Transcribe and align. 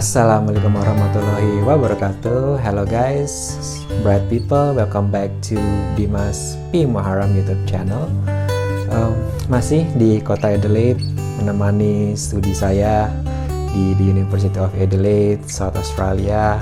Assalamualaikum 0.00 0.80
warahmatullahi 0.80 1.60
wabarakatuh. 1.60 2.56
Hello 2.64 2.88
guys, 2.88 3.60
bright 4.00 4.24
people, 4.32 4.72
welcome 4.72 5.12
back 5.12 5.28
to 5.44 5.60
Dimas 5.92 6.56
P. 6.72 6.88
Muharram 6.88 7.36
YouTube 7.36 7.60
channel. 7.68 8.08
Um, 8.88 9.12
Masih 9.52 9.84
di 10.00 10.24
kota 10.24 10.56
Adelaide, 10.56 11.04
menemani 11.36 12.16
studi 12.16 12.56
saya 12.56 13.12
di, 13.76 13.92
di 14.00 14.08
University 14.08 14.56
of 14.56 14.72
Adelaide, 14.72 15.44
South 15.44 15.76
Australia. 15.76 16.56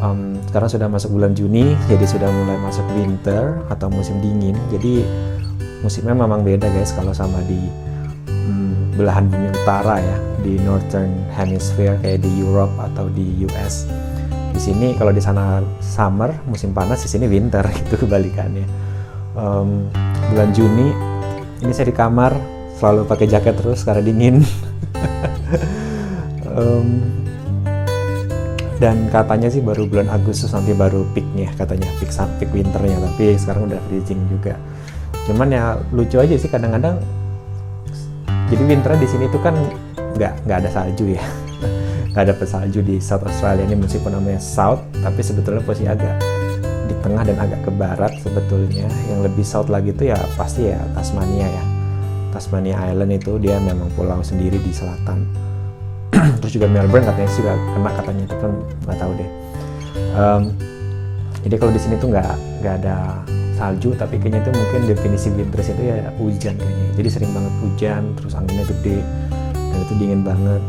Um, 0.00 0.40
Sekarang 0.48 0.72
sudah 0.72 0.88
masuk 0.88 1.12
bulan 1.12 1.36
Juni, 1.36 1.76
jadi 1.92 2.08
sudah 2.08 2.32
mulai 2.32 2.56
masuk 2.56 2.88
winter 2.96 3.60
atau 3.68 3.92
musim 3.92 4.16
dingin. 4.24 4.56
Jadi 4.72 5.04
musimnya 5.84 6.16
memang 6.16 6.40
beda 6.40 6.72
guys 6.72 6.96
kalau 6.96 7.12
sama 7.12 7.36
di 7.44 7.68
um, 8.48 8.81
belahan 8.92 9.28
bumi 9.28 9.48
utara 9.52 10.00
ya 10.00 10.16
di 10.42 10.60
Northern 10.60 11.12
Hemisphere 11.32 11.96
kayak 12.02 12.20
di 12.20 12.30
Europe 12.40 12.72
atau 12.78 13.08
di 13.08 13.46
US. 13.48 13.88
Di 14.52 14.60
sini 14.60 14.92
kalau 15.00 15.14
di 15.14 15.22
sana 15.22 15.64
summer 15.80 16.32
musim 16.44 16.76
panas, 16.76 17.00
di 17.04 17.08
sini 17.08 17.24
winter 17.28 17.64
itu 17.88 17.96
kebalikannya. 17.96 18.66
Um, 19.32 19.88
bulan 20.32 20.52
Juni 20.52 20.92
ini 21.64 21.72
saya 21.72 21.88
di 21.88 21.96
kamar 21.96 22.36
selalu 22.76 23.08
pakai 23.08 23.26
jaket 23.30 23.54
terus 23.56 23.80
karena 23.86 24.04
dingin. 24.04 24.44
um, 26.52 27.00
dan 28.82 29.06
katanya 29.14 29.46
sih 29.46 29.62
baru 29.62 29.86
bulan 29.86 30.10
Agustus 30.10 30.50
nanti 30.50 30.74
baru 30.74 31.06
peaknya 31.14 31.54
katanya 31.54 31.86
peak 32.02 32.10
peak 32.10 32.50
winternya 32.50 32.98
tapi 32.98 33.38
sekarang 33.38 33.70
udah 33.70 33.78
freezing 33.86 34.18
juga 34.26 34.58
cuman 35.30 35.54
ya 35.54 35.78
lucu 35.94 36.18
aja 36.18 36.34
sih 36.34 36.50
kadang-kadang 36.50 36.98
jadi 38.52 38.68
winter 38.68 38.92
di 39.00 39.08
sini 39.08 39.24
tuh 39.32 39.40
kan 39.40 39.56
nggak 40.12 40.44
nggak 40.44 40.58
ada 40.60 40.68
salju 40.68 41.16
ya. 41.16 41.24
Nggak 42.12 42.28
ada 42.28 42.34
salju 42.44 42.84
di 42.84 43.00
South 43.00 43.24
Australia 43.24 43.64
ini 43.64 43.72
meskipun 43.72 44.12
namanya 44.12 44.36
South 44.36 44.84
tapi 45.00 45.24
sebetulnya 45.24 45.64
posisi 45.64 45.88
agak 45.88 46.20
di 46.84 46.92
tengah 47.00 47.24
dan 47.24 47.40
agak 47.40 47.64
ke 47.64 47.72
barat 47.72 48.12
sebetulnya. 48.20 48.84
Yang 49.08 49.32
lebih 49.32 49.40
south 49.40 49.72
lagi 49.72 49.96
itu 49.96 50.12
ya 50.12 50.20
pasti 50.36 50.68
ya 50.68 50.76
Tasmania 50.92 51.48
ya. 51.48 51.64
Tasmania 52.28 52.76
Island 52.92 53.16
itu 53.16 53.40
dia 53.40 53.56
memang 53.56 53.88
pulau 53.96 54.20
sendiri 54.20 54.60
di 54.60 54.72
selatan. 54.76 55.24
Terus 56.44 56.52
juga 56.52 56.68
Melbourne 56.68 57.08
katanya 57.08 57.30
juga 57.32 57.52
kena 57.56 57.90
katanya 57.96 58.22
itu 58.28 58.36
kan 58.36 58.52
nggak 58.84 58.98
tahu 59.00 59.12
deh. 59.16 59.30
Um, 60.12 60.42
jadi 61.40 61.54
kalau 61.56 61.72
di 61.72 61.80
sini 61.80 61.96
tuh 61.96 62.12
nggak 62.12 62.28
nggak 62.60 62.74
ada 62.84 62.96
salju 63.62 63.94
tapi 63.94 64.18
kayaknya 64.18 64.42
itu 64.42 64.50
mungkin 64.50 64.80
definisi 64.90 65.30
winters 65.30 65.70
itu 65.70 65.82
ya 65.86 66.10
hujan 66.18 66.58
kayaknya. 66.58 66.86
Jadi 66.98 67.08
sering 67.14 67.30
banget 67.30 67.54
hujan 67.62 68.02
terus 68.18 68.34
anginnya 68.34 68.66
gede 68.66 68.98
dan 69.54 69.78
itu 69.86 69.94
dingin 70.02 70.26
banget. 70.26 70.62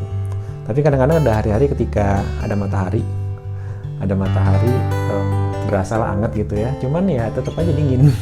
Tapi 0.69 0.79
kadang-kadang 0.85 1.17
ada 1.25 1.31
hari-hari 1.41 1.65
ketika 1.73 2.21
ada 2.45 2.53
matahari 2.53 3.01
ada 3.97 4.13
matahari 4.13 4.69
um, 5.09 5.27
berasa 5.65 5.97
lah 5.97 6.13
anget 6.13 6.45
gitu 6.45 6.53
ya. 6.53 6.69
Cuman 6.77 7.09
ya 7.09 7.33
tetap 7.33 7.57
aja 7.57 7.73
dingin. 7.73 8.13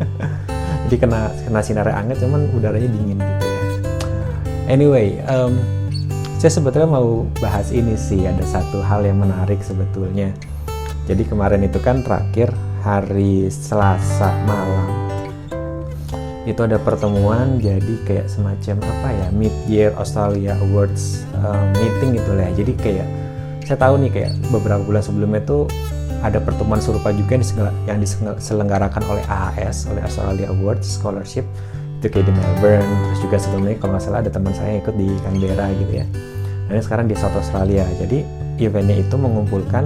Jadi 0.88 0.96
kena 0.96 1.28
kena 1.44 1.60
sinar 1.60 1.92
anget 1.92 2.16
cuman 2.24 2.48
udaranya 2.56 2.88
dingin 2.88 3.20
gitu 3.20 3.44
ya. 3.44 3.60
Anyway 4.72 5.20
um, 5.28 5.60
saya 6.40 6.56
sebetulnya 6.56 6.88
mau 6.88 7.28
bahas 7.36 7.68
ini 7.68 7.92
sih. 8.00 8.24
Ada 8.24 8.48
satu 8.48 8.80
hal 8.80 9.04
yang 9.04 9.20
menarik 9.20 9.60
sebetulnya. 9.60 10.32
Jadi 11.04 11.22
kemarin 11.28 11.68
itu 11.68 11.76
kan 11.84 12.00
terakhir 12.00 12.50
hari 12.86 13.50
Selasa 13.50 14.30
malam. 14.46 14.86
Itu 16.46 16.62
ada 16.62 16.78
pertemuan 16.78 17.58
jadi 17.58 17.98
kayak 18.06 18.30
semacam 18.30 18.78
apa 18.86 19.08
ya 19.10 19.26
mid 19.34 19.54
year 19.66 19.90
Australia 19.98 20.54
Awards 20.70 21.26
uh, 21.34 21.66
meeting 21.74 22.22
gitu 22.22 22.38
lah 22.38 22.46
ya. 22.54 22.62
jadi 22.62 22.72
kayak 22.78 23.08
saya 23.66 23.82
tahu 23.82 23.98
nih 23.98 24.10
kayak 24.14 24.32
beberapa 24.54 24.78
bulan 24.86 25.02
sebelumnya 25.02 25.42
itu 25.42 25.66
ada 26.22 26.38
pertemuan 26.38 26.78
serupa 26.78 27.10
juga 27.10 27.42
yang 27.90 27.98
diselenggarakan 28.38 29.02
oleh 29.10 29.26
AAS 29.26 29.90
oleh 29.90 30.06
Australia 30.06 30.46
Awards 30.54 30.86
Scholarship. 30.86 31.42
Itu 31.98 32.06
kayak 32.06 32.30
di 32.30 32.32
Melbourne 32.38 32.86
terus 33.10 33.20
juga 33.26 33.36
sebelumnya 33.42 33.74
kalau 33.82 33.98
nggak 33.98 34.04
salah 34.06 34.22
ada 34.22 34.30
teman 34.30 34.54
saya 34.54 34.78
yang 34.78 34.80
ikut 34.86 34.94
di 34.94 35.08
Canberra 35.26 35.66
gitu 35.82 35.92
ya. 35.98 36.06
Dan 36.70 36.78
sekarang 36.78 37.06
di 37.10 37.18
South 37.18 37.34
Australia. 37.34 37.82
Jadi 37.98 38.22
eventnya 38.62 39.02
itu 39.02 39.18
mengumpulkan 39.18 39.82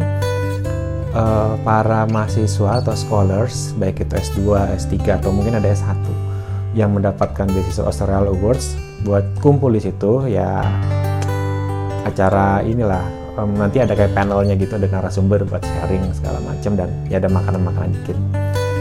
uh, 1.15 1.55
para 1.63 2.07
mahasiswa 2.11 2.83
atau 2.83 2.95
scholars 2.95 3.75
baik 3.79 4.03
itu 4.07 4.15
S2, 4.17 4.39
S3 4.77 4.95
atau 5.23 5.31
mungkin 5.35 5.59
ada 5.59 5.71
S1 5.71 5.99
yang 6.75 6.95
mendapatkan 6.95 7.51
beasiswa 7.51 7.87
Australia 7.87 8.31
Awards 8.31 8.79
buat 9.03 9.27
kumpul 9.43 9.75
di 9.75 9.83
situ 9.83 10.29
ya 10.31 10.63
acara 12.07 12.63
inilah. 12.63 13.03
Um, 13.39 13.57
nanti 13.57 13.79
ada 13.79 13.95
kayak 13.95 14.13
panelnya 14.13 14.59
gitu 14.59 14.75
ada 14.75 14.91
narasumber 14.91 15.47
buat 15.47 15.63
sharing 15.63 16.03
segala 16.13 16.43
macam 16.45 16.75
dan 16.77 16.91
ya 17.07 17.23
ada 17.23 17.31
makanan-makanan 17.31 17.95
dikit. 18.03 18.19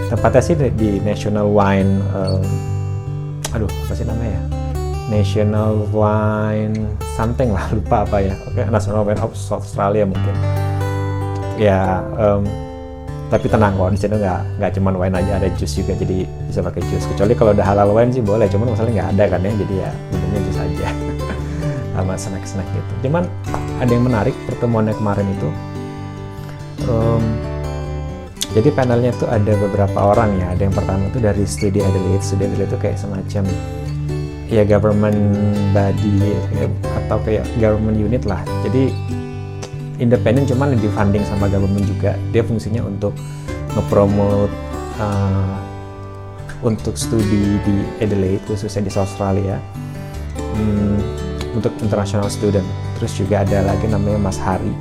Tempatnya 0.10 0.42
sih 0.42 0.56
di 0.74 0.98
National 1.06 1.54
Wine 1.54 2.02
um, 2.18 2.44
aduh 3.54 3.70
apa 3.70 3.94
sih 3.94 4.06
namanya 4.06 4.36
ya? 4.36 4.44
National 5.10 5.86
Wine 5.90 6.78
something 7.18 7.54
lah 7.54 7.66
lupa 7.78 8.04
apa 8.06 8.18
ya. 8.26 8.36
Oke 8.50 8.62
okay, 8.62 8.66
National 8.74 9.06
Wine 9.06 9.22
of 9.22 9.32
Australia 9.38 10.04
mungkin 10.10 10.36
ya 11.60 12.00
um, 12.16 12.48
tapi 13.30 13.46
tenang 13.46 13.78
kok 13.78 13.94
di 13.94 14.00
sini 14.02 14.16
nggak 14.18 14.42
nggak 14.58 14.72
cuma 14.80 14.90
wine 14.98 15.14
aja 15.14 15.38
ada 15.38 15.48
jus 15.54 15.78
juga 15.78 15.94
jadi 15.94 16.26
bisa 16.50 16.66
pakai 16.66 16.82
jus. 16.90 17.06
Kecuali 17.14 17.34
kalau 17.38 17.52
udah 17.54 17.66
halal 17.68 17.94
wine 17.94 18.10
sih 18.10 18.26
boleh 18.26 18.50
cuman 18.50 18.74
masalahnya 18.74 19.06
nggak 19.06 19.10
ada 19.14 19.24
kan 19.30 19.40
ya 19.46 19.52
jadi 19.54 19.76
ya 19.86 19.90
minumnya 20.10 20.40
jus 20.50 20.58
aja. 20.58 20.88
Sama 21.94 22.14
snack 22.18 22.46
snack 22.50 22.68
gitu. 22.74 22.94
Cuman 23.06 23.30
ada 23.78 23.92
yang 23.92 24.04
menarik 24.10 24.34
pertemuannya 24.50 24.98
kemarin 24.98 25.28
itu 25.30 25.50
um, 26.90 27.22
jadi 28.50 28.74
panelnya 28.74 29.14
tuh 29.14 29.30
ada 29.30 29.54
beberapa 29.54 30.00
orang 30.02 30.42
ya. 30.42 30.58
Ada 30.58 30.62
yang 30.66 30.74
pertama 30.74 31.06
tuh 31.14 31.22
dari 31.22 31.46
studi 31.46 31.86
Adelaide. 31.86 32.26
Studi 32.26 32.50
Adelaide 32.50 32.74
itu 32.74 32.78
kayak 32.82 32.98
semacam 32.98 33.46
ya 34.50 34.66
government 34.66 35.22
body 35.70 36.34
ya, 36.58 36.66
atau 37.06 37.22
kayak 37.22 37.46
government 37.62 38.02
unit 38.02 38.26
lah. 38.26 38.42
Jadi 38.66 38.90
independen 40.00 40.48
cuman 40.48 40.80
di 40.80 40.90
funding 40.90 41.22
sama 41.28 41.52
government 41.52 41.86
juga. 41.86 42.16
Dia 42.32 42.42
fungsinya 42.42 42.82
untuk 42.88 43.14
ngepromote 43.76 44.52
uh, 44.98 45.60
untuk 46.64 46.96
studi 46.96 47.60
di 47.64 47.76
Adelaide 48.00 48.42
khususnya 48.48 48.88
di 48.88 48.92
Australia. 48.96 49.60
Hmm, 50.40 50.98
untuk 51.54 51.76
international 51.84 52.32
student. 52.32 52.66
Terus 52.98 53.16
juga 53.16 53.44
ada 53.44 53.64
lagi 53.64 53.86
namanya 53.92 54.20
Mas 54.20 54.40
Hari. 54.40 54.72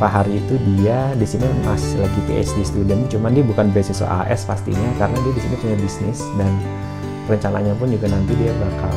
Pak 0.00 0.08
Hari 0.08 0.40
itu 0.40 0.56
dia 0.76 1.12
di 1.12 1.28
sini 1.28 1.44
masih 1.60 2.00
lagi 2.00 2.20
PhD 2.24 2.64
student 2.64 3.04
cuman 3.12 3.36
dia 3.36 3.44
bukan 3.44 3.68
beasiswa 3.68 4.08
AS 4.24 4.48
pastinya 4.48 4.88
karena 4.96 5.12
dia 5.20 5.32
di 5.36 5.40
sini 5.44 5.54
punya 5.60 5.76
bisnis 5.76 6.24
dan 6.40 6.48
rencananya 7.28 7.76
pun 7.76 7.92
juga 7.92 8.08
nanti 8.08 8.32
dia 8.40 8.48
bakal 8.56 8.96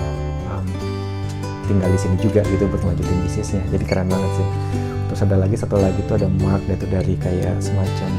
tinggal 1.67 1.91
di 1.91 1.99
sini 1.99 2.15
juga 2.19 2.39
gitu 2.47 2.67
buat 2.71 2.83
lanjutin 2.87 3.19
bisnisnya. 3.23 3.63
Jadi 3.71 3.83
keren 3.83 4.07
banget 4.07 4.31
sih 4.35 4.47
terus 5.13 5.29
ada 5.29 5.45
lagi 5.45 5.53
satu 5.53 5.77
lagi 5.77 6.01
itu 6.01 6.09
ada 6.17 6.25
Mark 6.41 6.65
itu 6.65 6.89
dari 6.89 7.13
kayak 7.21 7.61
semacam 7.61 8.09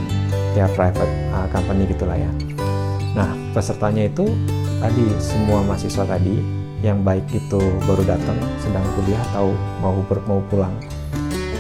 ya 0.55 0.71
private 0.79 1.11
uh, 1.35 1.51
company 1.51 1.91
gitulah 1.91 2.15
ya. 2.15 2.31
Nah 3.19 3.35
pesertanya 3.51 4.07
itu 4.07 4.31
tadi 4.79 5.03
semua 5.19 5.67
mahasiswa 5.67 6.07
tadi 6.07 6.39
yang 6.87 7.03
baik 7.03 7.27
itu 7.35 7.59
baru 7.83 8.07
datang 8.07 8.39
sedang 8.63 8.87
kuliah 8.95 9.19
atau 9.35 9.51
mau 9.83 9.99
ber, 10.07 10.23
mau 10.31 10.39
pulang. 10.47 10.71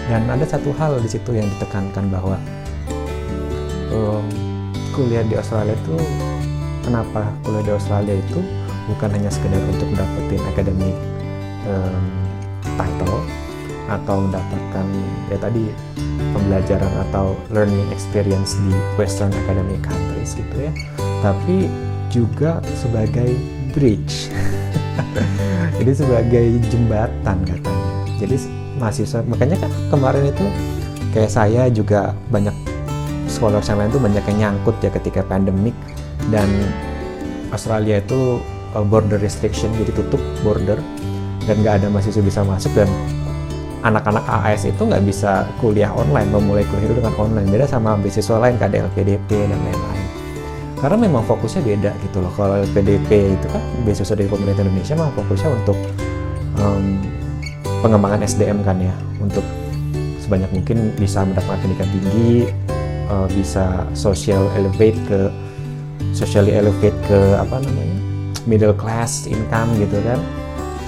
Dan 0.06 0.30
ada 0.30 0.46
satu 0.46 0.70
hal 0.78 1.02
di 1.02 1.10
situ 1.10 1.34
yang 1.34 1.50
ditekankan 1.58 2.14
bahwa 2.14 2.38
um, 3.90 4.22
kuliah 4.94 5.26
di 5.26 5.34
Australia 5.34 5.74
itu 5.74 5.98
kenapa 6.86 7.26
kuliah 7.42 7.66
di 7.66 7.72
Australia 7.74 8.14
itu 8.14 8.38
bukan 8.86 9.10
hanya 9.10 9.34
sekedar 9.34 9.58
untuk 9.66 9.90
mendapatkan 9.90 10.46
akademik 10.46 10.94
um, 11.66 12.06
title 12.78 13.18
atau 13.88 14.24
mendapatkan 14.24 14.86
ya 15.28 15.36
tadi 15.36 15.68
pembelajaran 16.32 16.92
atau 17.08 17.36
learning 17.52 17.84
experience 17.92 18.56
di 18.56 18.72
Western 18.96 19.30
academic 19.44 19.84
countries 19.84 20.34
gitu 20.36 20.56
ya. 20.56 20.72
Tapi 21.20 21.68
juga 22.08 22.60
sebagai 22.78 23.34
bridge. 23.74 24.30
Jadi 25.78 25.92
sebagai 25.92 26.44
jembatan 26.70 27.36
katanya. 27.44 27.88
Jadi 28.22 28.36
mahasiswa 28.78 29.20
makanya 29.26 29.56
kan 29.66 29.70
kemarin 29.90 30.30
itu 30.30 30.46
kayak 31.14 31.30
saya 31.30 31.66
juga 31.70 32.14
banyak 32.30 32.54
scholar 33.26 33.62
lain 33.62 33.90
itu 33.90 33.98
banyak 33.98 34.24
yang 34.30 34.38
nyangkut 34.38 34.76
ya 34.80 34.90
ketika 34.94 35.26
pandemik. 35.26 35.74
Dan 36.32 36.48
Australia 37.52 38.00
itu 38.00 38.40
uh, 38.72 38.84
border 38.86 39.20
restriction 39.20 39.68
jadi 39.76 39.92
tutup 39.92 40.22
border. 40.40 40.78
Dan 41.44 41.60
nggak 41.60 41.84
ada 41.84 41.86
mahasiswa 41.92 42.24
bisa 42.24 42.40
masuk 42.40 42.72
dan 42.72 42.88
anak-anak 43.84 44.24
AS 44.24 44.64
itu 44.64 44.80
nggak 44.80 45.04
bisa 45.04 45.44
kuliah 45.60 45.92
online, 45.92 46.32
memulai 46.32 46.64
kuliah 46.72 46.88
itu 46.88 46.96
dengan 46.96 47.14
online. 47.20 47.48
Beda 47.52 47.68
sama 47.68 48.00
beasiswa 48.00 48.40
lain, 48.40 48.56
KDL, 48.56 48.88
PDP, 48.96 49.28
dan 49.44 49.60
lain-lain. 49.60 50.06
Karena 50.80 50.96
memang 51.00 51.22
fokusnya 51.24 51.60
beda 51.64 51.92
gitu 52.00 52.24
loh. 52.24 52.32
Kalau 52.32 52.64
PDP 52.72 53.36
itu 53.36 53.46
kan 53.52 53.62
beasiswa 53.84 54.16
dari 54.16 54.28
pemerintah 54.28 54.64
Indonesia 54.64 54.94
memang 54.96 55.12
fokusnya 55.16 55.48
untuk 55.52 55.76
um, 56.60 57.00
pengembangan 57.84 58.24
SDM 58.24 58.64
kan 58.64 58.80
ya, 58.80 58.96
untuk 59.20 59.44
sebanyak 60.24 60.48
mungkin 60.56 60.96
bisa 60.96 61.20
mendapatkan 61.20 61.60
pendidikan 61.60 61.88
tinggi 61.92 62.48
uh, 63.12 63.28
bisa 63.28 63.84
social 63.92 64.48
elevate 64.56 64.96
ke 65.04 65.28
socially 66.16 66.56
elevate 66.56 66.96
ke 67.04 67.20
apa 67.36 67.60
namanya 67.60 67.98
middle 68.48 68.72
class 68.72 69.28
income 69.28 69.68
gitu 69.76 70.00
kan 70.00 70.16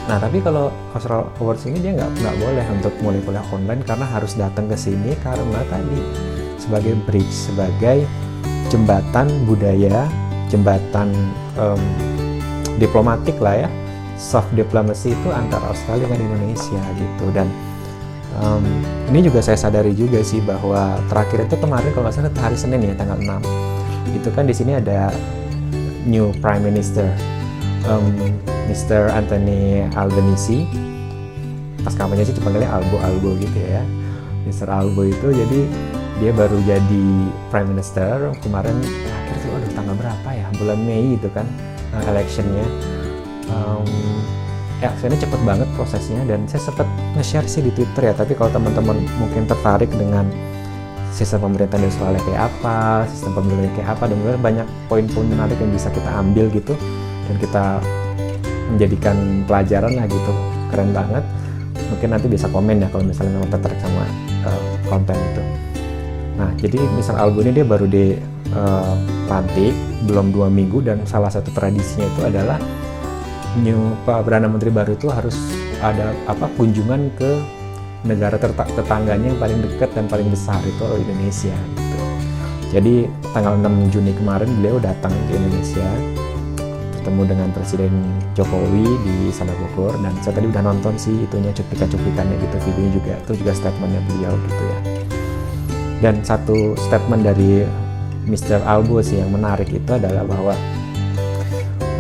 nah 0.07 0.23
tapi 0.23 0.39
kalau 0.39 0.71
Austral 0.95 1.27
Awards 1.43 1.67
ini 1.67 1.83
dia 1.83 1.93
nggak 1.99 2.11
nggak 2.23 2.37
boleh 2.39 2.67
untuk 2.79 2.95
mulai 3.03 3.21
kuliah 3.27 3.47
online 3.51 3.83
karena 3.83 4.07
harus 4.07 4.39
datang 4.39 4.71
ke 4.71 4.79
sini 4.79 5.19
karena 5.19 5.61
tadi 5.67 5.99
sebagai 6.63 6.95
bridge 7.07 7.35
sebagai 7.35 8.07
jembatan 8.71 9.27
budaya 9.47 10.07
jembatan 10.47 11.11
um, 11.59 11.83
diplomatik 12.79 13.37
lah 13.43 13.67
ya. 13.67 13.69
Soft 14.17 14.49
diplomacy 14.57 15.13
itu 15.13 15.29
antara 15.29 15.69
Australia 15.69 16.09
dan 16.09 16.21
Indonesia 16.25 16.81
gitu. 16.97 17.27
Dan 17.37 17.53
um, 18.41 18.65
ini 19.13 19.29
juga 19.29 19.45
saya 19.45 19.61
sadari 19.61 19.93
juga 19.93 20.25
sih 20.25 20.41
bahwa 20.41 20.97
terakhir 21.13 21.45
itu 21.45 21.57
kemarin 21.61 21.93
kalau 21.93 22.09
nggak 22.09 22.17
salah 22.17 22.33
hari 22.41 22.57
Senin 22.57 22.81
ya 22.81 22.97
tanggal 22.97 23.21
6 23.21 24.17
itu 24.17 24.29
kan 24.33 24.49
di 24.49 24.55
sini 24.57 24.73
ada 24.81 25.13
new 26.09 26.33
prime 26.41 26.65
minister. 26.65 27.13
Um, 27.85 28.33
Mr. 28.67 29.11
Anthony 29.15 29.87
Albanese 29.95 30.67
pas 31.87 31.95
kampanye 31.95 32.27
sih 32.27 32.35
dipanggilnya 32.35 32.71
Albo 32.71 32.99
Albo 32.99 33.31
gitu 33.39 33.59
ya 33.63 33.83
Mr. 34.47 34.67
Albo 34.71 35.07
itu 35.07 35.31
jadi 35.31 35.61
dia 36.17 36.33
baru 36.33 36.59
jadi 36.65 37.05
prime 37.53 37.69
minister 37.71 38.33
kemarin 38.41 38.75
terakhir 38.83 39.37
tuh 39.45 39.51
aduh 39.55 39.71
tanggal 39.77 39.95
berapa 39.95 40.29
ya 40.33 40.47
bulan 40.59 40.79
Mei 40.83 41.15
itu 41.15 41.29
kan 41.31 41.47
uh, 41.95 42.03
electionnya 42.11 42.65
um, 43.53 43.87
ya 44.81 44.93
cepet 44.99 45.41
banget 45.45 45.69
prosesnya 45.77 46.21
dan 46.29 46.45
saya 46.45 46.69
sempat 46.69 46.89
nge-share 47.17 47.49
sih 47.49 47.65
di 47.65 47.73
Twitter 47.73 48.13
ya 48.13 48.15
tapi 48.17 48.37
kalau 48.37 48.53
teman-teman 48.53 49.01
mungkin 49.17 49.49
tertarik 49.49 49.89
dengan 49.93 50.29
sistem 51.17 51.49
pemerintahan 51.49 51.81
di 51.81 51.89
Australia 51.89 52.21
kayak 52.29 52.43
apa, 52.53 53.09
sistem 53.09 53.41
pemilu 53.41 53.73
kayak 53.73 53.97
apa, 53.97 54.05
dan 54.05 54.19
banyak 54.37 54.67
poin-poin 54.85 55.25
menarik 55.25 55.57
yang 55.57 55.73
bisa 55.73 55.89
kita 55.89 56.13
ambil 56.13 56.53
gitu 56.53 56.77
dan 57.25 57.37
kita 57.41 57.65
menjadikan 58.75 59.47
pelajaran 59.47 59.93
lah 59.95 60.07
gitu. 60.09 60.33
Keren 60.73 60.91
banget. 60.91 61.25
Mungkin 61.93 62.09
nanti 62.11 62.27
bisa 62.27 62.51
komen 62.51 62.83
ya 62.83 62.89
kalau 62.91 63.05
misalnya 63.07 63.39
memang 63.39 63.51
tertarik 63.53 63.79
sama 63.79 64.03
uh, 64.49 64.65
konten 64.91 65.15
itu. 65.15 65.43
Nah 66.37 66.51
jadi 66.59 66.79
misal 66.97 67.15
album 67.17 67.47
ini 67.47 67.63
dia 67.63 67.67
baru 67.67 67.87
di 67.87 68.17
uh, 68.57 68.97
belum 70.07 70.31
dua 70.31 70.47
minggu 70.47 70.87
dan 70.87 71.03
salah 71.03 71.31
satu 71.33 71.51
tradisinya 71.51 72.07
itu 72.07 72.21
adalah 72.23 72.59
new 73.59 73.97
Pak 74.05 74.29
Perdana 74.29 74.47
Menteri 74.47 74.71
baru 74.71 74.95
itu 74.95 75.09
harus 75.11 75.35
ada 75.81 76.13
apa 76.29 76.47
kunjungan 76.55 77.11
ke 77.17 77.31
negara 78.07 78.39
tetangganya 78.39 79.35
yang 79.35 79.41
paling 79.41 79.59
dekat 79.67 79.91
dan 79.97 80.07
paling 80.07 80.31
besar 80.31 80.61
itu 80.63 80.85
Indonesia 81.03 81.57
gitu. 81.75 82.01
Jadi 82.71 82.95
tanggal 83.35 83.59
6 83.59 83.95
Juni 83.95 84.13
kemarin 84.15 84.51
beliau 84.61 84.79
datang 84.79 85.11
ke 85.27 85.33
Indonesia 85.35 85.87
bertemu 87.07 87.23
dengan 87.39 87.49
Presiden 87.55 87.95
Jokowi 88.35 88.83
di 89.07 89.31
Sana 89.31 89.55
Bogor. 89.55 89.95
Dan 90.03 90.11
saya 90.27 90.43
tadi 90.43 90.51
udah 90.51 90.59
nonton 90.59 90.99
sih 90.99 91.15
itunya 91.23 91.55
cuplikan-cuplikannya 91.55 92.35
gitu 92.43 92.57
videonya 92.67 92.91
juga. 92.99 93.15
Itu 93.23 93.33
juga 93.39 93.53
statementnya 93.55 94.03
beliau 94.11 94.35
gitu 94.35 94.63
ya. 94.67 94.79
Dan 96.03 96.27
satu 96.27 96.75
statement 96.75 97.23
dari 97.23 97.63
Mr. 98.27 98.59
Albo 98.67 98.99
sih 99.07 99.23
yang 99.23 99.31
menarik 99.31 99.71
itu 99.71 99.87
adalah 99.87 100.27
bahwa 100.27 100.59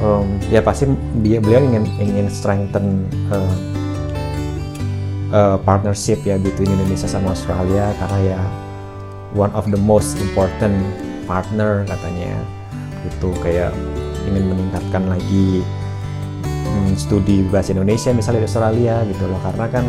um, 0.03 0.26
ya 0.50 0.58
pasti 0.58 0.91
dia 1.23 1.38
beliau 1.38 1.62
ingin 1.62 1.87
ingin 2.03 2.26
strengthen 2.26 3.06
uh, 3.31 3.55
uh, 5.31 5.56
partnership 5.62 6.19
ya 6.26 6.35
between 6.35 6.67
Indonesia 6.67 7.06
sama 7.06 7.31
Australia. 7.31 7.94
Karena 8.03 8.19
ya 8.35 8.41
one 9.38 9.55
of 9.55 9.70
the 9.70 9.79
most 9.79 10.19
important 10.19 10.75
partner 11.31 11.87
katanya 11.87 12.35
itu 13.06 13.31
kayak 13.38 13.70
ingin 14.26 14.44
meningkatkan 14.52 15.06
lagi 15.06 15.62
hmm, 16.67 16.99
studi 16.99 17.46
bahasa 17.49 17.73
Indonesia 17.73 18.11
misalnya 18.12 18.44
di 18.44 18.49
Australia 18.50 18.96
gitu 19.06 19.25
loh. 19.26 19.40
Karena 19.40 19.67
kan 19.70 19.84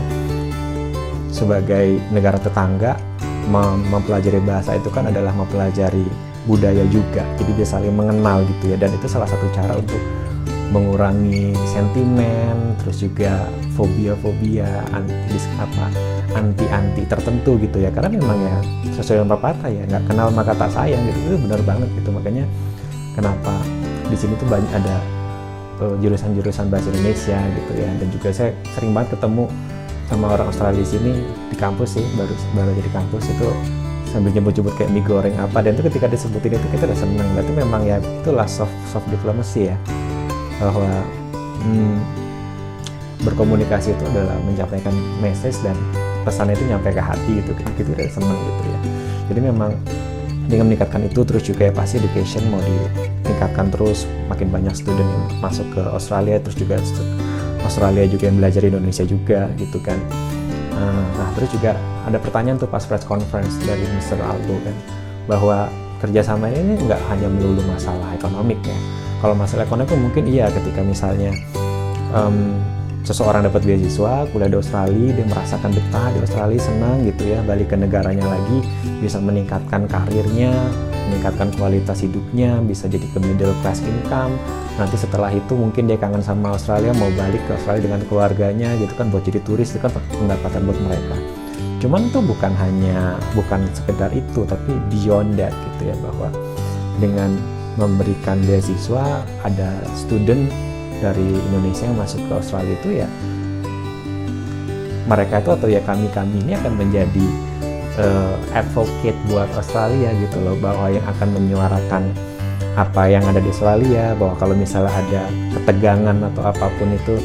sebagai 1.34 2.02
negara 2.10 2.42
tetangga 2.42 2.98
mem 3.48 3.86
mempelajari 3.88 4.42
bahasa 4.44 4.76
itu 4.76 4.90
kan 4.92 5.08
adalah 5.08 5.32
mempelajari 5.36 6.06
budaya 6.48 6.84
juga. 6.88 7.24
Jadi 7.38 7.52
dia 7.60 7.68
saling 7.68 7.94
mengenal 7.94 8.44
gitu 8.48 8.74
ya. 8.74 8.78
Dan 8.80 8.96
itu 8.96 9.08
salah 9.08 9.28
satu 9.28 9.46
cara 9.52 9.76
untuk 9.76 10.00
mengurangi 10.68 11.56
sentimen 11.64 12.76
terus 12.84 13.00
juga 13.00 13.48
fobia-fobia 13.80 14.84
anti 14.92 15.40
apa 15.56 15.88
anti-anti 16.36 17.08
tertentu 17.08 17.56
gitu 17.60 17.78
ya. 17.84 17.92
Karena 17.92 18.12
memang 18.12 18.38
ya 18.40 18.58
sesuai 19.00 19.24
dengan 19.24 19.32
pepatah 19.38 19.70
ya 19.72 19.84
nggak 19.88 20.04
kenal 20.12 20.28
maka 20.32 20.52
tak 20.56 20.72
sayang 20.72 21.04
gitu. 21.08 21.20
Itu 21.32 21.38
benar 21.48 21.62
banget 21.64 21.90
gitu. 22.00 22.10
Makanya 22.12 22.46
kenapa 23.16 23.56
di 24.08 24.18
sini 24.18 24.34
tuh 24.40 24.48
banyak 24.48 24.72
ada 24.72 24.96
eh, 25.84 25.96
jurusan-jurusan 26.02 26.72
bahasa 26.72 26.88
Indonesia 26.92 27.38
gitu 27.38 27.72
ya. 27.76 27.90
Dan 28.00 28.08
juga 28.12 28.30
saya 28.32 28.52
sering 28.76 28.92
banget 28.96 29.20
ketemu 29.20 29.46
sama 30.08 30.26
orang 30.32 30.48
Australia 30.48 30.80
di 30.80 30.88
sini 30.88 31.12
di 31.52 31.56
kampus 31.60 32.00
sih 32.00 32.06
baru 32.16 32.32
baru 32.56 32.72
jadi 32.80 32.90
kampus 32.96 33.28
itu 33.28 33.48
sambil 34.08 34.32
nyebut-nyebut 34.32 34.74
kayak 34.80 34.92
mie 34.96 35.04
goreng 35.04 35.36
apa. 35.36 35.60
Dan 35.60 35.76
itu 35.76 35.84
ketika 35.92 36.08
disebutin 36.08 36.56
itu 36.56 36.68
kita 36.72 36.84
udah 36.88 37.00
seneng. 37.00 37.28
Berarti 37.36 37.52
memang 37.52 37.82
ya 37.84 37.98
itulah 38.00 38.48
soft 38.48 38.74
soft 38.88 39.08
diplomacy 39.12 39.72
ya. 39.72 39.78
Bahwa 40.58 40.88
hmm, 41.68 41.96
berkomunikasi 43.28 43.94
itu 43.94 44.04
adalah 44.08 44.40
menyampaikan 44.48 44.96
message 45.20 45.60
dan 45.62 45.76
pesannya 46.24 46.56
itu 46.56 46.66
nyampe 46.72 46.90
ke 46.96 47.04
hati 47.04 47.44
gitu. 47.44 47.52
Gitu 47.76 47.90
udah 47.92 48.08
seneng 48.08 48.40
gitu 48.40 48.64
ya. 48.72 48.80
Jadi 49.28 49.40
memang 49.44 49.76
dengan 50.48 50.72
meningkatkan 50.72 51.04
itu 51.04 51.20
terus 51.28 51.44
juga 51.44 51.68
ya 51.68 51.74
pasti 51.76 52.00
education 52.00 52.48
mau 52.48 52.64
ditingkatkan 53.38 53.70
terus 53.70 54.10
makin 54.34 54.50
banyak 54.50 54.74
student 54.74 55.06
yang 55.06 55.26
masuk 55.38 55.70
ke 55.70 55.82
Australia 55.94 56.42
terus 56.42 56.58
juga 56.58 56.82
Australia 57.62 58.10
juga 58.10 58.34
yang 58.34 58.42
belajar 58.42 58.66
Indonesia 58.66 59.06
juga 59.06 59.46
gitu 59.62 59.78
kan 59.86 60.02
ah, 60.74 61.06
nah 61.06 61.30
terus 61.38 61.54
juga 61.54 61.78
ada 62.10 62.18
pertanyaan 62.18 62.58
tuh 62.58 62.66
pas 62.66 62.82
press 62.82 63.06
conference 63.06 63.54
dari 63.62 63.86
Mr. 63.94 64.18
Albo 64.26 64.58
kan 64.66 64.74
bahwa 65.30 65.70
kerjasama 66.02 66.50
ini 66.50 66.82
nggak 66.82 66.98
hanya 67.14 67.30
melulu 67.30 67.62
masalah 67.70 68.10
ekonomik 68.18 68.58
ya 68.66 68.78
kalau 69.22 69.38
masalah 69.38 69.70
ekonomi 69.70 69.94
mungkin 70.02 70.26
iya 70.26 70.50
ketika 70.50 70.82
misalnya 70.82 71.30
um, 72.10 72.58
seseorang 73.08 73.48
dapat 73.48 73.64
beasiswa 73.64 74.28
kuliah 74.36 74.52
di 74.52 74.60
Australia 74.60 75.16
dia 75.16 75.26
merasakan 75.32 75.72
betah 75.72 76.12
di 76.12 76.20
Australia 76.20 76.60
senang 76.60 77.08
gitu 77.08 77.24
ya 77.32 77.40
balik 77.48 77.72
ke 77.72 77.80
negaranya 77.80 78.28
lagi 78.28 78.60
bisa 79.00 79.24
meningkatkan 79.24 79.88
karirnya 79.88 80.52
meningkatkan 81.08 81.56
kualitas 81.56 82.04
hidupnya 82.04 82.60
bisa 82.60 82.92
jadi 82.92 83.08
ke 83.08 83.20
middle 83.24 83.56
class 83.64 83.80
income. 83.80 84.36
Nanti 84.76 85.00
setelah 85.00 85.32
itu 85.32 85.56
mungkin 85.56 85.88
dia 85.88 85.96
kangen 85.96 86.20
sama 86.20 86.54
Australia 86.54 86.92
mau 87.00 87.08
balik 87.16 87.40
ke 87.48 87.56
Australia 87.56 87.88
dengan 87.88 88.02
keluarganya 88.12 88.76
gitu 88.76 88.92
kan 89.00 89.08
buat 89.08 89.24
jadi 89.24 89.40
turis 89.48 89.72
itu 89.72 89.80
kan 89.80 89.96
pendapatan 90.12 90.68
buat 90.68 90.80
mereka. 90.84 91.16
Cuman 91.80 92.12
itu 92.12 92.20
bukan 92.20 92.52
hanya 92.60 93.16
bukan 93.32 93.64
sekedar 93.72 94.12
itu 94.12 94.44
tapi 94.44 94.76
beyond 94.92 95.40
that 95.40 95.56
gitu 95.56 95.90
ya 95.90 95.96
bahwa 96.04 96.28
dengan 97.00 97.40
memberikan 97.80 98.42
beasiswa 98.44 99.24
ada 99.48 99.70
student 99.96 100.52
dari 101.00 101.26
Indonesia 101.26 101.86
yang 101.86 101.98
masuk 101.98 102.22
ke 102.26 102.34
Australia 102.34 102.76
itu 102.76 102.90
ya 103.04 103.08
mereka 105.08 105.40
itu 105.40 105.50
atau 105.56 105.68
ya 105.72 105.82
kami 105.88 106.12
kami 106.12 106.44
ini 106.44 106.52
akan 106.60 106.74
menjadi 106.76 107.26
uh, 107.98 108.36
advocate 108.52 109.16
buat 109.32 109.48
Australia 109.56 110.12
gitu 110.20 110.38
loh 110.44 110.60
bahwa 110.60 110.92
yang 110.92 111.06
akan 111.08 111.30
menyuarakan 111.32 112.04
apa 112.78 113.10
yang 113.10 113.26
ada 113.26 113.42
di 113.42 113.50
Australia 113.50 114.14
bahwa 114.14 114.38
kalau 114.38 114.54
misalnya 114.54 114.94
ada 114.94 115.22
ketegangan 115.58 116.18
atau 116.34 116.44
apa 116.46 116.68
pun 116.78 116.94
itu 116.94 117.18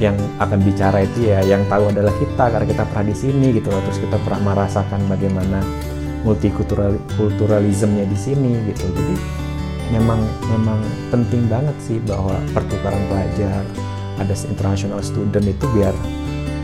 yang 0.00 0.16
akan 0.40 0.60
bicara 0.60 1.04
itu 1.04 1.32
ya 1.32 1.40
yang 1.44 1.64
tahu 1.68 1.88
adalah 1.88 2.12
kita 2.20 2.44
karena 2.52 2.66
kita 2.68 2.84
pernah 2.84 3.06
di 3.08 3.16
sini 3.16 3.46
gitu 3.56 3.68
loh 3.72 3.80
terus 3.84 4.00
kita 4.00 4.16
pernah 4.24 4.40
merasakan 4.52 5.00
bagaimana 5.08 5.60
multikulturalismnya 6.26 8.04
di 8.10 8.18
sini 8.18 8.50
gitu. 8.72 8.90
Jadi 8.90 9.14
memang 9.90 10.20
memang 10.50 10.80
penting 11.14 11.46
banget 11.46 11.76
sih 11.78 11.98
bahwa 12.02 12.34
pertukaran 12.50 13.02
pelajar 13.06 13.62
ada 14.16 14.34
international 14.48 15.00
student 15.04 15.46
itu 15.46 15.64
biar 15.76 15.94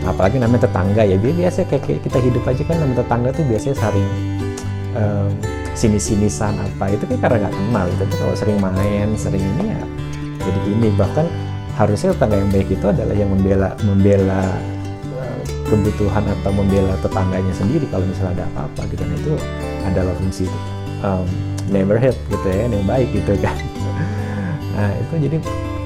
apalagi 0.02 0.42
namanya 0.42 0.66
tetangga 0.66 1.02
ya 1.06 1.14
biasa 1.14 1.62
kayak 1.70 2.02
kita 2.02 2.18
hidup 2.18 2.42
aja 2.42 2.62
kan 2.66 2.76
namanya 2.82 3.06
tetangga 3.06 3.28
tuh 3.30 3.44
biasanya 3.46 3.76
saling 3.78 4.08
um, 4.98 5.30
sini-sinisan 5.72 6.58
apa 6.58 6.90
itu 6.92 7.04
kan 7.06 7.18
karena 7.28 7.36
nggak 7.46 7.54
kenal 7.54 7.86
itu 7.88 8.04
tuh 8.10 8.18
kalau 8.18 8.34
sering 8.34 8.58
main 8.58 9.08
sering 9.14 9.40
ini 9.40 9.72
ya 9.72 9.82
jadi 10.42 10.58
gini 10.66 10.88
bahkan 10.98 11.26
harusnya 11.78 12.12
tetangga 12.12 12.36
yang 12.42 12.50
baik 12.50 12.68
itu 12.68 12.86
adalah 12.90 13.14
yang 13.14 13.30
membela 13.30 13.70
membela 13.86 14.42
eh, 15.16 15.40
kebutuhan 15.70 16.24
atau 16.26 16.50
membela 16.52 16.94
tetangganya 17.00 17.54
sendiri 17.54 17.86
kalau 17.88 18.04
misalnya 18.04 18.42
ada 18.42 18.44
apa-apa 18.52 18.80
gitu 18.90 19.02
dan 19.06 19.16
itu 19.16 19.32
adalah 19.86 20.14
fungsi 20.18 20.44
um, 21.02 21.26
neighborhood 21.68 22.16
gitu 22.30 22.46
ya 22.46 22.66
yang 22.66 22.86
baik 22.86 23.08
gitu 23.12 23.34
kan. 23.42 23.56
Nah 24.72 24.90
itu 24.96 25.28
jadi 25.28 25.36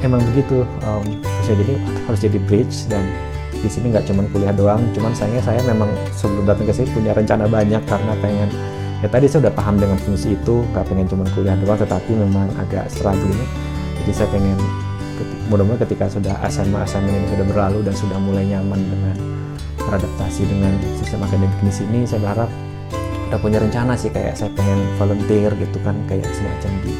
emang 0.04 0.22
begitu 0.32 0.62
um, 0.84 1.04
harus 1.24 1.46
jadi 1.48 1.74
harus 2.06 2.20
jadi 2.20 2.38
bridge 2.44 2.86
dan 2.86 3.04
di 3.56 3.68
sini 3.72 3.90
nggak 3.90 4.04
cuma 4.06 4.22
kuliah 4.30 4.52
doang 4.52 4.84
cuman 4.92 5.16
sayangnya 5.16 5.42
saya 5.42 5.60
memang 5.64 5.88
sebelum 6.12 6.44
datang 6.44 6.68
ke 6.68 6.74
sini 6.76 6.88
punya 6.92 7.16
rencana 7.16 7.48
banyak 7.48 7.82
karena 7.88 8.12
pengen 8.20 8.48
ya 9.00 9.08
tadi 9.08 9.26
saya 9.26 9.48
udah 9.48 9.54
paham 9.56 9.76
dengan 9.80 9.98
fungsi 10.04 10.36
itu 10.36 10.62
nggak 10.72 10.84
pengen 10.86 11.06
cuma 11.08 11.24
kuliah 11.32 11.56
doang 11.64 11.80
tetapi 11.80 12.12
memang 12.12 12.46
agak 12.60 12.84
struggling 12.92 13.48
jadi 14.04 14.12
saya 14.12 14.28
pengen 14.30 14.58
mudah-mudahan 15.48 15.82
ketika 15.88 16.06
sudah 16.12 16.36
SMA 16.52 16.84
SMA 16.84 17.08
ini 17.08 17.26
sudah 17.32 17.46
berlalu 17.48 17.80
dan 17.80 17.94
sudah 17.96 18.18
mulai 18.20 18.44
nyaman 18.44 18.80
dengan 18.82 19.16
beradaptasi 19.80 20.42
dengan 20.44 20.74
sistem 21.00 21.24
akademik 21.24 21.56
di 21.62 21.72
sini 21.72 21.98
saya 22.04 22.20
berharap 22.22 22.50
udah 23.26 23.38
punya 23.42 23.58
rencana 23.58 23.98
sih 23.98 24.10
kayak 24.14 24.38
saya 24.38 24.54
pengen 24.54 24.86
volunteer 24.96 25.50
gitu 25.58 25.78
kan 25.82 25.98
kayak 26.06 26.30
semacam 26.30 26.72
di 26.86 26.92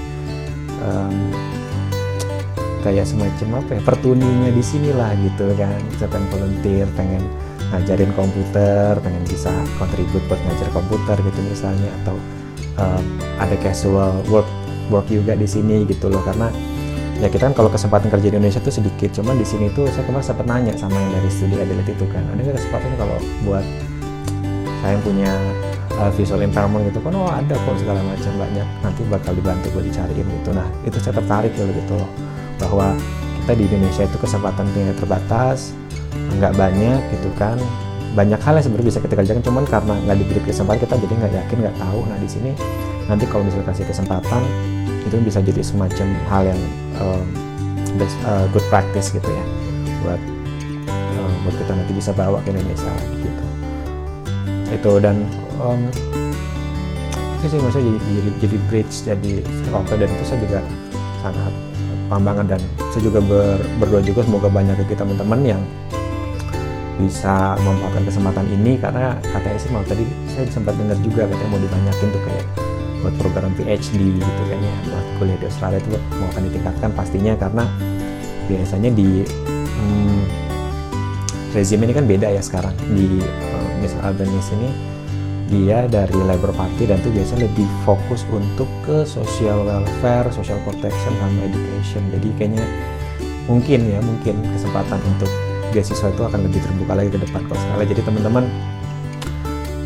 um, 0.83 1.17
kayak 2.83 3.07
semacam 3.07 3.63
apa 3.63 3.71
ya 3.79 3.83
pertuninya 3.83 4.51
di 4.51 4.63
sini 4.63 4.91
lah 4.95 5.11
gitu 5.19 5.55
kan. 5.59 5.79
Saya 5.99 6.09
pengen 6.11 6.29
volunteer 6.31 6.87
pengen 6.99 7.23
ngajarin 7.75 8.11
komputer 8.15 8.95
pengen 9.03 9.23
bisa 9.27 9.51
kontribut 9.79 10.23
buat 10.31 10.39
ngajar 10.39 10.69
komputer 10.71 11.17
gitu 11.19 11.41
misalnya 11.51 11.91
atau 12.03 12.15
uh, 12.79 13.03
ada 13.43 13.59
casual 13.59 14.23
work 14.31 14.47
work 14.91 15.07
juga 15.11 15.35
di 15.35 15.47
sini 15.47 15.87
gitu 15.87 16.11
loh. 16.11 16.23
Karena 16.23 16.51
ya 17.23 17.27
kita 17.31 17.51
kan 17.51 17.55
kalau 17.55 17.71
kesempatan 17.71 18.11
kerja 18.11 18.29
di 18.31 18.39
Indonesia 18.39 18.63
tuh 18.63 18.75
sedikit 18.75 19.15
cuman 19.19 19.39
di 19.39 19.47
sini 19.47 19.71
tuh 19.75 19.87
saya 19.95 20.07
kemarin 20.07 20.27
sempat 20.27 20.47
nanya 20.47 20.75
sama 20.75 20.95
yang 20.95 21.11
dari 21.23 21.31
studi 21.31 21.55
Adelaide 21.59 21.91
itu 21.91 22.07
kan. 22.11 22.23
Ada 22.35 22.41
nggak 22.43 22.57
kesempatan 22.59 22.91
kalau 22.99 23.19
buat 23.47 23.67
saya 24.83 24.95
yang 24.95 25.03
punya 25.03 25.33
uh, 25.95 26.11
visual 26.15 26.43
impairment 26.43 26.91
gitu 26.91 26.99
kan 27.01 27.13
oh 27.15 27.31
ada 27.31 27.55
kok 27.55 27.77
segala 27.79 28.03
macam 28.03 28.33
banyak 28.37 28.69
nanti 28.83 29.01
bakal 29.07 29.33
dibantu 29.33 29.67
buat 29.73 29.85
dicariin 29.87 30.27
gitu. 30.27 30.51
Nah 30.51 30.67
itu 30.83 30.99
saya 30.99 31.15
tertarik 31.19 31.53
gitu 31.55 31.95
loh 31.95 32.11
bahwa 32.59 32.97
kita 33.45 33.53
di 33.55 33.65
Indonesia 33.71 34.03
itu 34.05 34.19
kesempatan 34.19 34.67
punya 34.75 34.93
terbatas 34.99 35.73
nggak 36.43 36.53
banyak 36.59 37.01
gitu 37.15 37.31
kan. 37.39 37.59
Banyak 38.17 38.41
hal 38.41 38.57
yang 38.57 38.65
sebenarnya 38.65 38.89
bisa 38.97 39.01
kita 39.05 39.15
kerjakan 39.15 39.43
cuman 39.45 39.65
karena 39.69 39.95
nggak 40.09 40.17
diberi 40.25 40.41
kesempatan 40.49 40.81
kita 40.83 40.95
jadi 41.05 41.15
nggak 41.21 41.33
yakin 41.45 41.57
nggak 41.69 41.77
tahu. 41.79 42.01
Nah 42.09 42.19
di 42.19 42.29
sini 42.29 42.51
nanti 43.07 43.25
kalau 43.31 43.47
misalnya 43.47 43.71
kasih 43.71 43.87
kesempatan 43.87 44.43
itu 45.07 45.15
bisa 45.23 45.39
jadi 45.39 45.63
semacam 45.63 46.09
hal 46.27 46.43
yang 46.51 46.61
um, 46.99 47.27
best, 47.95 48.19
uh, 48.27 48.45
good 48.51 48.67
practice 48.67 49.15
gitu 49.15 49.31
ya 49.31 49.45
buat 50.03 50.21
uh, 50.91 51.31
buat 51.47 51.55
kita 51.55 51.73
nanti 51.79 51.93
bisa 51.95 52.11
bawa 52.11 52.43
ke 52.43 52.51
Indonesia 52.51 52.93
gitu 53.23 53.46
itu 54.71 54.93
dan 54.99 55.23
um, 55.63 55.81
itu 57.39 57.47
sih 57.55 57.59
maksudnya 57.63 57.87
jadi, 57.87 58.01
jadi, 58.03 58.31
jadi 58.43 58.57
bridge 58.67 58.95
jadi 59.07 59.33
stakeholder 59.63 59.97
dan 60.03 60.09
itu 60.11 60.25
saya 60.27 60.39
juga 60.43 60.61
sangat 61.23 61.55
pambangan 62.07 62.47
dan 62.47 62.61
saya 62.95 63.03
juga 63.07 63.21
ber, 63.23 63.59
berdoa 63.83 64.03
juga 64.03 64.21
semoga 64.25 64.49
banyak 64.51 64.75
dari 64.79 64.95
teman-teman 64.95 65.41
yang 65.43 65.63
bisa 66.97 67.57
memanfaatkan 67.61 68.05
kesempatan 68.09 68.47
ini. 68.51 68.81
Karena 68.81 69.17
katanya 69.21 69.59
sih 69.61 69.71
mau 69.73 69.85
tadi 69.85 70.05
saya 70.33 70.49
sempat 70.49 70.75
dengar 70.81 70.97
juga 71.05 71.29
katanya 71.29 71.51
mau 71.53 71.61
dibanyakin 71.61 72.09
tuh 72.09 72.23
kayak 72.25 72.45
buat 73.05 73.15
program 73.21 73.53
PhD 73.55 74.19
gitu 74.19 74.43
kan 74.49 74.59
ya 74.59 74.77
buat 74.89 75.07
kuliah 75.21 75.39
di 75.39 75.47
Australia 75.47 75.79
itu 75.79 75.89
mau 76.17 76.29
akan 76.33 76.43
ditingkatkan 76.49 76.91
pastinya. 76.97 77.33
Karena 77.37 77.65
biasanya 78.47 78.91
di 78.95 79.09
hmm, 79.53 80.21
rezim 81.53 81.81
ini 81.85 81.93
kan 81.93 82.05
beda 82.09 82.29
ya 82.33 82.41
sekarang. 82.41 82.73
Di 82.89 83.21
uh, 83.77 83.81
Miss 83.85 83.93
Albanese 84.01 84.57
ini 84.57 84.73
dia 85.47 85.87
dari 85.87 86.17
Labour 86.27 86.51
Party 86.51 86.91
dan 86.91 86.99
itu 86.99 87.13
biasanya 87.15 87.47
lebih 87.47 87.69
fokus 87.87 88.27
untuk 88.35 88.67
ke 88.83 89.07
social 89.07 89.63
welfare, 89.63 90.27
social 90.35 90.59
protection 90.67 91.13
sama 91.23 91.39
education. 91.47 92.03
Jadi 92.11 92.29
kayaknya 92.35 92.67
mungkin 93.47 93.87
ya 93.87 94.03
mungkin 94.03 94.43
kesempatan 94.43 94.99
untuk 95.07 95.31
beasiswa 95.71 96.11
itu 96.11 96.23
akan 96.27 96.51
lebih 96.51 96.59
terbuka 96.59 96.99
lagi 96.99 97.15
ke 97.15 97.21
depan 97.23 97.47
kalau 97.47 97.61
sekali. 97.63 97.85
Jadi 97.87 98.03
teman-teman 98.03 98.45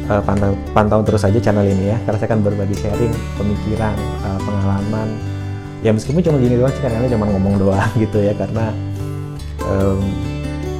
uh, 0.08 0.22
pantau, 0.24 0.56
pantau 0.72 1.00
terus 1.04 1.20
saja 1.28 1.36
channel 1.36 1.68
ini 1.68 1.92
ya 1.92 1.98
karena 2.08 2.16
saya 2.16 2.28
akan 2.32 2.40
berbagi 2.40 2.76
sharing 2.80 3.12
pemikiran, 3.36 3.96
uh, 4.24 4.40
pengalaman. 4.40 5.08
Ya 5.84 5.92
meskipun 5.92 6.24
cuma 6.24 6.40
gini 6.40 6.56
doang 6.56 6.72
sih 6.72 6.80
karena 6.80 7.04
cuma 7.04 7.28
ngomong 7.28 7.60
doang 7.60 7.90
gitu 8.02 8.16
ya 8.16 8.32
karena 8.32 8.72
um, 9.68 10.29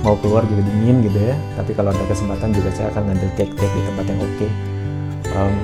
mau 0.01 0.17
keluar 0.19 0.43
juga 0.49 0.65
dingin 0.65 1.05
gitu 1.05 1.19
ya. 1.21 1.37
Tapi 1.57 1.71
kalau 1.77 1.93
ada 1.93 2.05
kesempatan 2.09 2.51
juga 2.57 2.71
saya 2.73 2.89
akan 2.93 3.03
ngambil 3.13 3.31
take-take 3.37 3.73
di 3.73 3.83
tempat 3.85 4.05
yang 4.09 4.21
oke. 4.21 4.35
Okay. 4.37 4.51
um, 5.37 5.55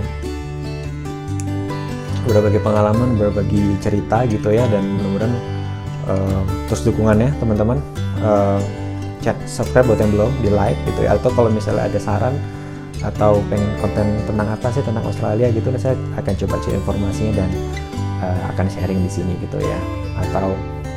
berbagi 2.26 2.58
pengalaman 2.58 3.14
berbagi 3.14 3.78
cerita 3.78 4.26
gitu 4.26 4.50
ya 4.50 4.66
dan 4.66 4.82
mudah-mudahan 4.98 5.34
uh, 6.10 6.42
terus 6.66 6.82
dukungannya 6.82 7.30
teman-teman. 7.38 7.78
Uh, 8.18 8.58
chat 9.26 9.34
subscribe 9.50 9.90
buat 9.90 9.98
yang 9.98 10.14
belum 10.14 10.30
di 10.42 10.50
like 10.54 10.78
gitu 10.86 11.06
ya. 11.06 11.18
Atau 11.18 11.34
kalau 11.34 11.50
misalnya 11.50 11.90
ada 11.90 11.98
saran 11.98 12.34
atau 13.02 13.42
pengen 13.52 13.68
konten 13.78 14.06
tentang 14.24 14.48
apa 14.48 14.66
sih 14.72 14.82
tentang 14.82 15.04
Australia 15.04 15.52
gitu 15.52 15.68
saya 15.76 15.94
akan 16.16 16.34
coba 16.46 16.54
cari 16.64 16.74
informasinya 16.78 17.32
dan 17.44 17.50
uh, 18.22 18.40
akan 18.54 18.66
sharing 18.70 19.00
di 19.02 19.10
sini 19.10 19.34
gitu 19.42 19.58
ya. 19.58 19.78
Atau 20.22 20.54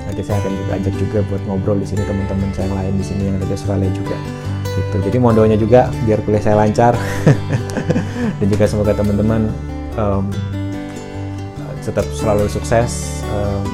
nanti 0.10 0.26
saya 0.26 0.42
akan 0.42 0.54
juga 0.58 0.72
ajak 0.82 0.96
juga 0.98 1.20
buat 1.30 1.42
ngobrol 1.46 1.78
di 1.78 1.88
sini 1.88 2.02
teman-teman 2.02 2.50
saya 2.58 2.66
yang 2.66 2.76
lain 2.82 2.94
di 2.98 3.06
sini 3.06 3.22
yang 3.30 3.36
ada 3.38 3.46
di 3.46 3.54
Australia 3.54 3.92
juga. 3.94 4.18
Gitu. 4.66 4.96
Jadi 5.06 5.18
mohon 5.22 5.36
doanya 5.38 5.58
juga 5.62 5.94
biar 6.04 6.20
kuliah 6.26 6.42
saya 6.42 6.58
lancar. 6.58 6.98
Dan 8.42 8.48
juga 8.50 8.66
semoga 8.66 8.92
teman-teman 8.98 9.52
um, 10.00 10.26
tetap 11.84 12.06
selalu 12.14 12.46
sukses 12.52 13.24
um, 13.34 13.66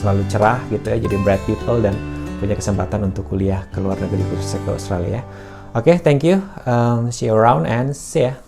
selalu 0.00 0.22
cerah 0.28 0.60
gitu 0.68 0.86
ya 0.92 0.98
jadi 1.00 1.16
bright 1.24 1.42
people 1.48 1.80
dan 1.80 1.96
punya 2.40 2.56
kesempatan 2.56 3.08
untuk 3.08 3.24
kuliah 3.28 3.64
ke 3.72 3.80
luar 3.80 3.96
negeri 4.00 4.20
khususnya 4.32 4.60
ke 4.64 4.70
Australia 4.72 5.20
oke 5.72 5.84
okay, 5.88 5.96
thank 6.00 6.24
you. 6.24 6.40
Um, 6.64 7.12
see 7.12 7.28
you 7.28 7.36
around 7.36 7.68
and 7.68 7.92
see 7.96 8.28
ya 8.28 8.43